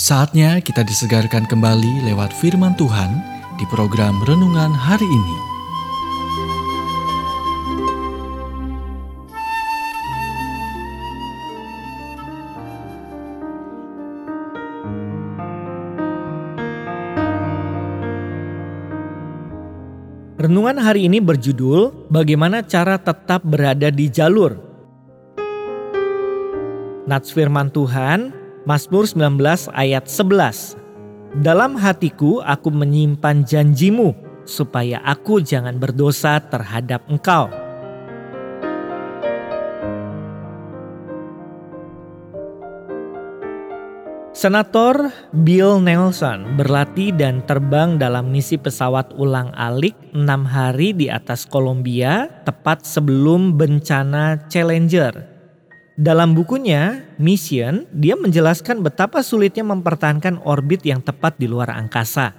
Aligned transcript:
Saatnya 0.00 0.64
kita 0.64 0.80
disegarkan 0.80 1.44
kembali 1.44 2.08
lewat 2.08 2.32
firman 2.32 2.72
Tuhan 2.72 3.20
di 3.60 3.68
program 3.68 4.16
renungan 4.24 4.72
hari 4.72 5.04
ini. 5.04 5.36
Renungan 20.40 20.80
hari 20.80 21.12
ini 21.12 21.20
berjudul 21.20 22.08
Bagaimana 22.08 22.64
cara 22.64 22.96
tetap 22.96 23.44
berada 23.44 23.92
di 23.92 24.08
jalur. 24.08 24.56
Nats 27.04 27.36
firman 27.36 27.68
Tuhan 27.68 28.39
Mazmur 28.68 29.08
19 29.08 29.72
ayat 29.72 30.04
11. 30.04 30.76
Dalam 31.40 31.80
hatiku 31.80 32.44
aku 32.44 32.68
menyimpan 32.68 33.40
janjimu 33.40 34.12
supaya 34.44 35.00
aku 35.00 35.40
jangan 35.40 35.80
berdosa 35.80 36.44
terhadap 36.44 37.00
engkau. 37.08 37.48
Senator 44.36 45.08
Bill 45.32 45.80
Nelson 45.80 46.56
berlatih 46.60 47.16
dan 47.16 47.40
terbang 47.44 47.96
dalam 47.96 48.28
misi 48.28 48.60
pesawat 48.60 49.12
ulang-alik 49.16 49.96
enam 50.12 50.44
hari 50.44 50.92
di 50.92 51.08
atas 51.08 51.48
Kolombia 51.48 52.28
tepat 52.44 52.84
sebelum 52.84 53.56
bencana 53.56 54.40
Challenger. 54.52 55.29
Dalam 56.00 56.32
bukunya, 56.32 57.04
Mission, 57.20 57.84
dia 57.92 58.16
menjelaskan 58.16 58.80
betapa 58.80 59.20
sulitnya 59.20 59.68
mempertahankan 59.68 60.40
orbit 60.48 60.80
yang 60.88 61.04
tepat 61.04 61.36
di 61.36 61.44
luar 61.44 61.76
angkasa. 61.76 62.32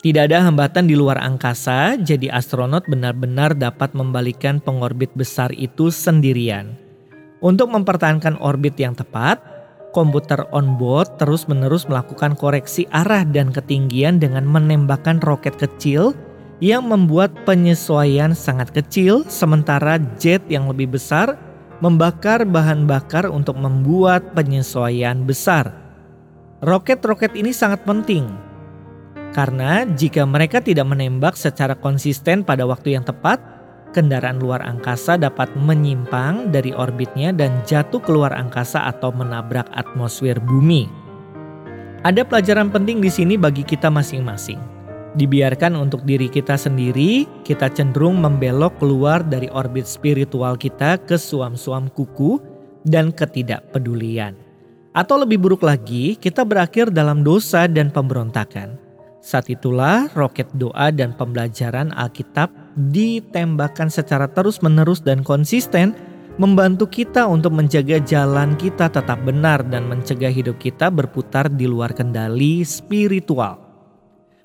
Tidak 0.00 0.24
ada 0.24 0.48
hambatan 0.48 0.88
di 0.88 0.96
luar 0.96 1.20
angkasa, 1.20 2.00
jadi 2.00 2.32
astronot 2.32 2.88
benar-benar 2.88 3.52
dapat 3.52 3.92
membalikan 3.92 4.64
pengorbit 4.64 5.12
besar 5.12 5.52
itu 5.52 5.92
sendirian. 5.92 6.72
Untuk 7.44 7.68
mempertahankan 7.68 8.40
orbit 8.40 8.80
yang 8.80 8.96
tepat, 8.96 9.44
komputer 9.92 10.48
on-board 10.48 11.20
terus-menerus 11.20 11.84
melakukan 11.84 12.32
koreksi 12.32 12.88
arah 12.96 13.28
dan 13.28 13.52
ketinggian 13.52 14.16
dengan 14.16 14.48
menembakkan 14.48 15.20
roket 15.20 15.52
kecil 15.60 16.16
yang 16.64 16.88
membuat 16.88 17.44
penyesuaian 17.44 18.32
sangat 18.32 18.72
kecil 18.72 19.28
sementara 19.28 20.00
jet 20.16 20.40
yang 20.48 20.64
lebih 20.64 20.96
besar 20.96 21.49
membakar 21.80 22.44
bahan 22.44 22.84
bakar 22.84 23.28
untuk 23.28 23.56
membuat 23.56 24.36
penyesuaian 24.36 25.24
besar. 25.24 25.72
Roket-roket 26.60 27.32
ini 27.36 27.56
sangat 27.56 27.84
penting 27.88 28.50
karena 29.30 29.86
jika 29.86 30.26
mereka 30.26 30.58
tidak 30.58 30.90
menembak 30.90 31.38
secara 31.38 31.78
konsisten 31.78 32.42
pada 32.42 32.66
waktu 32.66 32.98
yang 32.98 33.06
tepat, 33.06 33.38
kendaraan 33.94 34.42
luar 34.42 34.58
angkasa 34.66 35.14
dapat 35.14 35.54
menyimpang 35.54 36.50
dari 36.50 36.74
orbitnya 36.74 37.30
dan 37.30 37.62
jatuh 37.62 38.02
keluar 38.02 38.34
angkasa 38.34 38.90
atau 38.90 39.14
menabrak 39.14 39.70
atmosfer 39.70 40.34
bumi. 40.42 40.90
Ada 42.02 42.26
pelajaran 42.26 42.74
penting 42.74 42.98
di 42.98 43.10
sini 43.12 43.38
bagi 43.38 43.62
kita 43.62 43.86
masing-masing. 43.86 44.58
Dibiarkan 45.10 45.74
untuk 45.74 46.06
diri 46.06 46.30
kita 46.30 46.54
sendiri, 46.54 47.26
kita 47.42 47.66
cenderung 47.74 48.22
membelok 48.22 48.78
keluar 48.78 49.26
dari 49.26 49.50
orbit 49.50 49.82
spiritual 49.82 50.54
kita 50.54 51.02
ke 51.02 51.18
suam-suam 51.18 51.90
kuku 51.90 52.38
dan 52.86 53.10
ketidakpedulian. 53.10 54.38
Atau 54.94 55.18
lebih 55.18 55.42
buruk 55.42 55.66
lagi, 55.66 56.14
kita 56.14 56.46
berakhir 56.46 56.94
dalam 56.94 57.26
dosa 57.26 57.66
dan 57.66 57.90
pemberontakan. 57.90 58.78
Saat 59.18 59.50
itulah 59.50 60.08
roket 60.14 60.48
doa 60.54 60.94
dan 60.94 61.12
pembelajaran 61.12 61.90
Alkitab 61.92 62.48
ditembakkan 62.90 63.90
secara 63.90 64.30
terus-menerus 64.30 65.02
dan 65.02 65.26
konsisten 65.26 65.92
membantu 66.40 66.88
kita 66.88 67.28
untuk 67.28 67.52
menjaga 67.52 68.00
jalan 68.00 68.56
kita 68.56 68.88
tetap 68.88 69.20
benar 69.26 69.60
dan 69.66 69.90
mencegah 69.90 70.32
hidup 70.32 70.56
kita 70.56 70.88
berputar 70.88 71.52
di 71.52 71.68
luar 71.68 71.92
kendali 71.92 72.64
spiritual. 72.64 73.69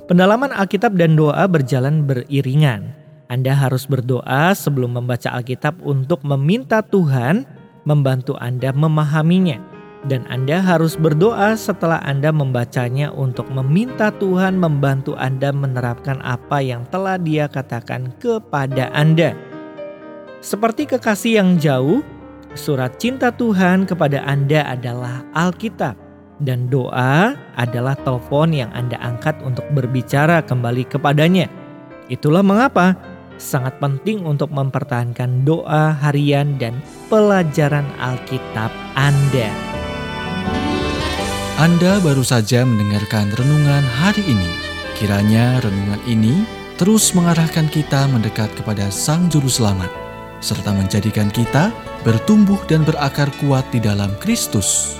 Pendalaman 0.05 0.53
Alkitab 0.53 1.01
dan 1.01 1.17
doa 1.17 1.49
berjalan 1.49 2.05
beriringan. 2.05 2.93
Anda 3.25 3.57
harus 3.57 3.89
berdoa 3.89 4.53
sebelum 4.53 5.01
membaca 5.01 5.33
Alkitab 5.33 5.81
untuk 5.81 6.21
meminta 6.21 6.85
Tuhan 6.85 7.41
membantu 7.89 8.37
Anda 8.37 8.69
memahaminya 8.69 9.57
dan 10.05 10.29
Anda 10.29 10.61
harus 10.61 10.93
berdoa 10.93 11.57
setelah 11.57 11.97
Anda 12.05 12.29
membacanya 12.29 13.09
untuk 13.17 13.49
meminta 13.49 14.13
Tuhan 14.13 14.61
membantu 14.61 15.17
Anda 15.17 15.49
menerapkan 15.49 16.21
apa 16.21 16.61
yang 16.61 16.85
telah 16.93 17.17
Dia 17.17 17.49
katakan 17.49 18.13
kepada 18.21 18.93
Anda. 18.93 19.33
Seperti 20.37 20.85
kekasih 20.85 21.41
yang 21.41 21.57
jauh, 21.57 22.05
surat 22.53 23.01
cinta 23.01 23.33
Tuhan 23.33 23.89
kepada 23.89 24.21
Anda 24.21 24.69
adalah 24.69 25.25
Alkitab 25.33 26.04
dan 26.43 26.67
doa 26.67 27.35
adalah 27.55 27.95
telepon 27.95 28.51
yang 28.51 28.71
Anda 28.75 28.99
angkat 28.99 29.39
untuk 29.45 29.63
berbicara 29.71 30.43
kembali 30.43 30.83
kepadanya. 30.89 31.47
Itulah 32.11 32.43
mengapa 32.43 32.95
sangat 33.35 33.75
penting 33.79 34.23
untuk 34.23 34.51
mempertahankan 34.51 35.43
doa 35.43 35.95
harian 35.95 36.55
dan 36.59 36.79
pelajaran 37.07 37.87
Alkitab 37.99 38.71
Anda. 38.95 39.51
Anda 41.55 42.03
baru 42.03 42.23
saja 42.23 42.67
mendengarkan 42.67 43.31
renungan 43.31 43.83
hari 44.03 44.23
ini. 44.27 44.51
Kiranya 44.99 45.63
renungan 45.63 46.01
ini 46.03 46.43
terus 46.75 47.15
mengarahkan 47.15 47.71
kita 47.71 48.11
mendekat 48.11 48.51
kepada 48.59 48.91
Sang 48.91 49.31
Juru 49.31 49.47
Selamat, 49.47 49.87
serta 50.43 50.75
menjadikan 50.75 51.31
kita 51.31 51.71
bertumbuh 52.03 52.59
dan 52.67 52.83
berakar 52.83 53.31
kuat 53.39 53.63
di 53.71 53.79
dalam 53.79 54.11
Kristus. 54.19 54.99